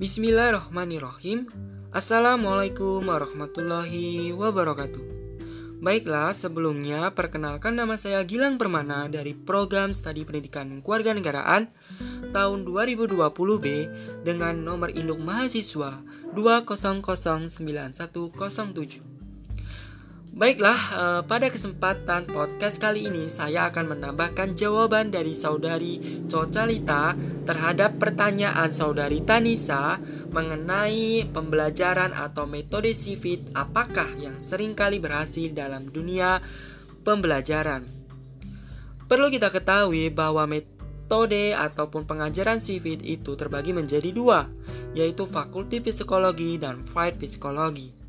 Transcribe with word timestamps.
Bismillahirrahmanirrahim. 0.00 1.44
Assalamualaikum 1.92 3.04
warahmatullahi 3.04 4.32
wabarakatuh. 4.32 5.04
Baiklah, 5.76 6.32
sebelumnya 6.32 7.12
perkenalkan 7.12 7.76
nama 7.76 8.00
saya 8.00 8.24
Gilang 8.24 8.56
Permana 8.56 9.12
dari 9.12 9.36
program 9.36 9.92
Studi 9.92 10.24
Pendidikan 10.24 10.80
Kewarganegaraan 10.80 11.68
tahun 12.32 12.64
2020B 12.64 13.66
dengan 14.24 14.64
nomor 14.64 14.88
induk 14.96 15.20
mahasiswa 15.20 16.00
2009107. 16.32 19.09
Baiklah, 20.30 20.80
eh, 20.94 21.22
pada 21.26 21.50
kesempatan 21.50 22.30
podcast 22.30 22.78
kali 22.78 23.10
ini 23.10 23.26
saya 23.26 23.66
akan 23.66 23.98
menambahkan 23.98 24.54
jawaban 24.54 25.10
dari 25.10 25.34
saudari 25.34 26.22
Cocalita 26.30 27.18
terhadap 27.42 27.98
pertanyaan 27.98 28.70
saudari 28.70 29.26
Tanisa 29.26 29.98
mengenai 30.30 31.26
pembelajaran 31.34 32.14
atau 32.14 32.46
metode 32.46 32.94
sifit 32.94 33.42
apakah 33.58 34.06
yang 34.22 34.38
sering 34.38 34.78
kali 34.78 35.02
berhasil 35.02 35.50
dalam 35.50 35.90
dunia 35.90 36.38
pembelajaran. 37.02 37.90
Perlu 39.10 39.34
kita 39.34 39.50
ketahui 39.50 40.14
bahwa 40.14 40.46
metode 40.46 41.58
ataupun 41.58 42.06
pengajaran 42.06 42.62
sifit 42.62 43.02
itu 43.02 43.34
terbagi 43.34 43.74
menjadi 43.74 44.14
dua, 44.14 44.46
yaitu 44.94 45.26
fakulti 45.26 45.82
psikologi 45.82 46.54
dan 46.54 46.86
fight 46.86 47.18
psikologi. 47.18 47.99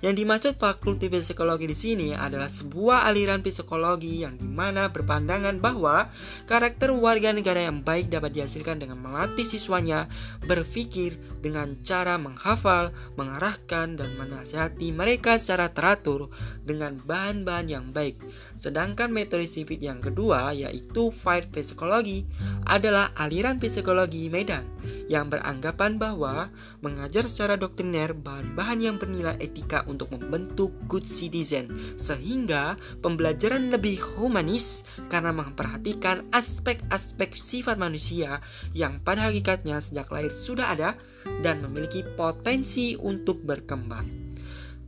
Yang 0.00 0.14
dimaksud 0.24 0.52
fakulti 0.56 1.12
psikologi 1.12 1.68
di 1.68 1.76
sini 1.76 2.08
adalah 2.16 2.48
sebuah 2.48 3.04
aliran 3.04 3.44
psikologi 3.44 4.24
yang 4.24 4.40
di 4.40 4.48
mana 4.48 4.88
berpandangan 4.88 5.60
bahwa 5.60 6.08
karakter 6.48 6.88
warga 6.96 7.36
negara 7.36 7.68
yang 7.68 7.84
baik 7.84 8.08
dapat 8.08 8.32
dihasilkan 8.32 8.80
dengan 8.80 8.96
melatih 8.96 9.44
siswanya 9.44 10.08
berpikir 10.48 11.20
dengan 11.44 11.76
cara 11.84 12.16
menghafal, 12.16 12.96
mengarahkan, 13.20 14.00
dan 14.00 14.16
menasihati 14.16 14.88
mereka 14.96 15.36
secara 15.36 15.68
teratur 15.68 16.32
dengan 16.64 16.96
bahan-bahan 17.04 17.68
yang 17.68 17.86
baik. 17.92 18.16
Sedangkan 18.56 19.12
metode 19.12 19.44
sifit 19.44 19.84
yang 19.84 20.00
kedua 20.00 20.56
yaitu 20.56 21.12
fight 21.12 21.52
psikologi 21.52 22.24
adalah 22.64 23.12
aliran 23.20 23.60
psikologi 23.60 24.32
medan 24.32 24.64
yang 25.12 25.28
beranggapan 25.28 26.00
bahwa 26.00 26.48
mengajar 26.80 27.28
secara 27.28 27.60
doktriner 27.60 28.16
bahan-bahan 28.16 28.80
yang 28.80 28.96
bernilai 28.96 29.36
etika 29.42 29.84
untuk 29.90 30.14
membentuk 30.14 30.70
good 30.86 31.02
citizen 31.02 31.66
sehingga 31.98 32.78
pembelajaran 33.02 33.74
lebih 33.74 33.98
humanis 34.14 34.86
karena 35.10 35.34
memperhatikan 35.34 36.30
aspek-aspek 36.30 37.34
sifat 37.34 37.74
manusia 37.74 38.38
yang 38.70 39.02
pada 39.02 39.26
hakikatnya 39.26 39.82
sejak 39.82 40.06
lahir 40.14 40.30
sudah 40.30 40.70
ada 40.70 40.90
dan 41.42 41.58
memiliki 41.66 42.06
potensi 42.14 42.94
untuk 42.94 43.42
berkembang. 43.42 44.30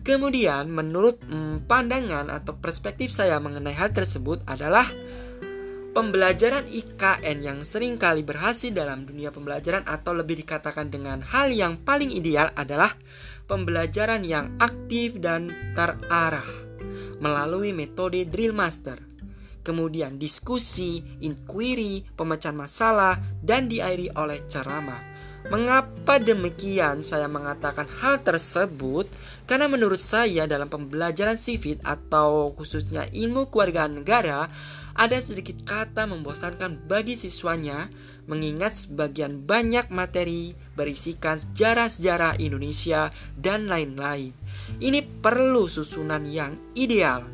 Kemudian, 0.00 0.72
menurut 0.72 1.20
hmm, 1.28 1.68
pandangan 1.68 2.32
atau 2.32 2.56
perspektif 2.56 3.12
saya 3.12 3.36
mengenai 3.36 3.76
hal 3.76 3.92
tersebut 3.92 4.40
adalah 4.48 4.88
Pembelajaran 5.90 6.70
IKN 6.70 7.38
yang 7.42 7.58
sering 7.66 7.98
kali 7.98 8.22
berhasil 8.22 8.70
dalam 8.70 9.02
dunia 9.02 9.34
pembelajaran 9.34 9.82
atau 9.90 10.14
lebih 10.14 10.38
dikatakan 10.46 10.86
dengan 10.86 11.18
hal 11.18 11.50
yang 11.50 11.82
paling 11.82 12.14
ideal 12.14 12.54
adalah 12.54 12.94
pembelajaran 13.50 14.22
yang 14.22 14.54
aktif 14.62 15.18
dan 15.18 15.50
terarah 15.74 16.46
melalui 17.18 17.74
metode 17.74 18.22
drill 18.22 18.54
master. 18.54 19.02
Kemudian 19.66 20.14
diskusi, 20.14 21.02
inquiry, 21.26 22.06
pemecahan 22.14 22.54
masalah, 22.54 23.18
dan 23.42 23.66
diairi 23.66 24.14
oleh 24.14 24.46
ceramah. 24.46 25.10
Mengapa 25.50 26.22
demikian 26.22 27.02
saya 27.02 27.26
mengatakan 27.26 27.90
hal 27.98 28.22
tersebut? 28.22 29.10
Karena 29.50 29.66
menurut 29.66 29.98
saya 29.98 30.46
dalam 30.46 30.70
pembelajaran 30.70 31.34
sivil 31.34 31.82
atau 31.82 32.54
khususnya 32.54 33.10
ilmu 33.10 33.50
keluarga 33.50 33.90
negara 33.90 34.46
ada 34.94 35.18
sedikit 35.22 35.62
kata 35.62 36.06
membosankan 36.08 36.86
bagi 36.86 37.14
siswanya 37.14 37.90
mengingat 38.30 38.76
sebagian 38.86 39.42
banyak 39.42 39.90
materi 39.90 40.54
berisikan 40.78 41.38
sejarah-sejarah 41.38 42.38
Indonesia 42.38 43.10
dan 43.34 43.66
lain-lain. 43.66 44.30
Ini 44.78 45.02
perlu 45.22 45.66
susunan 45.66 46.22
yang 46.26 46.54
ideal. 46.78 47.26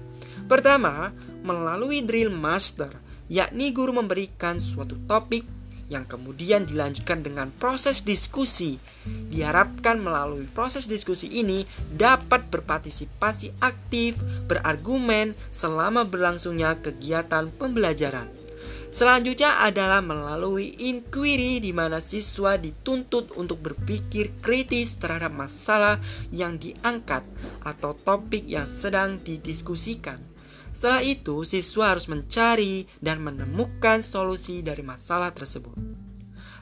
Pertama, 0.46 1.12
melalui 1.44 2.00
drill 2.06 2.32
master, 2.32 2.90
yakni 3.28 3.74
guru 3.74 3.92
memberikan 3.98 4.56
suatu 4.56 4.96
topik 5.04 5.44
yang 5.86 6.04
kemudian 6.04 6.66
dilanjutkan 6.66 7.22
dengan 7.22 7.54
proses 7.54 8.02
diskusi. 8.02 8.78
Diharapkan 9.06 10.02
melalui 10.02 10.50
proses 10.50 10.90
diskusi 10.90 11.30
ini 11.30 11.66
dapat 11.94 12.50
berpartisipasi 12.50 13.54
aktif, 13.62 14.18
berargumen 14.50 15.38
selama 15.54 16.02
berlangsungnya 16.06 16.78
kegiatan 16.82 17.50
pembelajaran. 17.54 18.46
Selanjutnya 18.86 19.66
adalah 19.66 19.98
melalui 19.98 20.70
inquiry 20.78 21.58
di 21.58 21.74
mana 21.74 21.98
siswa 21.98 22.54
dituntut 22.54 23.34
untuk 23.34 23.58
berpikir 23.58 24.30
kritis 24.38 24.96
terhadap 24.96 25.34
masalah 25.34 25.98
yang 26.30 26.54
diangkat 26.54 27.26
atau 27.66 27.98
topik 27.98 28.46
yang 28.46 28.64
sedang 28.64 29.18
didiskusikan. 29.18 30.35
Setelah 30.76 31.00
itu, 31.00 31.40
siswa 31.48 31.96
harus 31.96 32.04
mencari 32.04 32.84
dan 33.00 33.24
menemukan 33.24 34.04
solusi 34.04 34.60
dari 34.60 34.84
masalah 34.84 35.32
tersebut. 35.32 35.72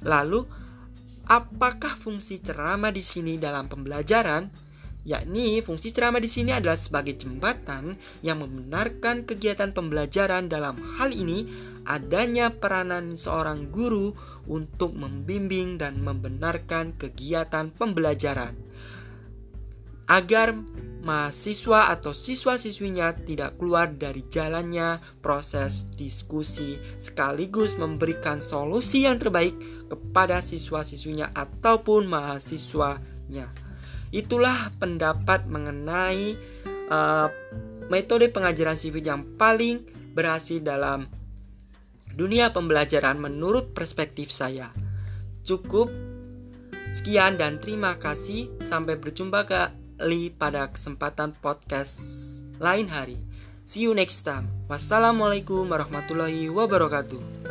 Lalu, 0.07 0.47
apakah 1.27 1.99
fungsi 1.99 2.39
ceramah 2.39 2.95
di 2.95 3.03
sini 3.03 3.43
dalam 3.43 3.67
pembelajaran? 3.67 4.47
Yakni, 5.03 5.59
fungsi 5.67 5.91
ceramah 5.91 6.23
di 6.23 6.31
sini 6.31 6.55
adalah 6.55 6.79
sebagai 6.79 7.19
jembatan 7.19 7.99
yang 8.23 8.39
membenarkan 8.39 9.27
kegiatan 9.27 9.75
pembelajaran. 9.75 10.47
Dalam 10.47 10.79
hal 10.95 11.11
ini, 11.11 11.51
adanya 11.83 12.55
peranan 12.55 13.19
seorang 13.19 13.67
guru 13.75 14.15
untuk 14.47 14.95
membimbing 14.95 15.75
dan 15.75 15.99
membenarkan 15.99 16.95
kegiatan 16.95 17.75
pembelajaran 17.75 18.55
agar 20.09 20.53
mahasiswa 21.05 21.93
atau 21.93 22.17
siswa-siswinya 22.17 23.13
tidak 23.29 23.61
keluar 23.61 23.93
dari 23.93 24.25
jalannya 24.25 25.05
proses 25.21 25.85
diskusi 25.93 26.81
sekaligus 26.97 27.77
memberikan 27.77 28.41
solusi 28.41 29.05
yang 29.05 29.21
terbaik 29.21 29.53
kepada 29.85 30.41
siswa-siswinya 30.41 31.29
ataupun 31.37 32.09
mahasiswanya. 32.09 33.53
Itulah 34.17 34.73
pendapat 34.81 35.45
mengenai 35.45 36.41
uh, 36.89 37.29
metode 37.93 38.33
pengajaran 38.33 38.81
sivil 38.81 39.05
yang 39.05 39.37
paling 39.37 39.85
berhasil 40.17 40.63
dalam 40.65 41.05
dunia 42.17 42.49
pembelajaran 42.55 43.21
menurut 43.21 43.77
perspektif 43.77 44.33
saya. 44.33 44.73
Cukup 45.45 45.93
sekian 46.95 47.37
dan 47.37 47.61
terima 47.61 47.99
kasih 48.01 48.55
sampai 48.63 48.97
berjumpa 48.97 49.41
ke 49.45 49.84
Li 50.05 50.29
pada 50.29 50.69
kesempatan 50.69 51.33
podcast 51.41 51.97
lain 52.61 52.93
hari. 52.93 53.17
See 53.65 53.89
you 53.89 53.97
next 53.97 54.21
time. 54.29 54.53
Wassalamualaikum 54.69 55.65
warahmatullahi 55.65 56.53
wabarakatuh. 56.53 57.44